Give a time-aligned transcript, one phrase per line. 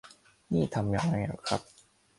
[0.51, 1.61] นี่ทำยังไงหรอครับ:?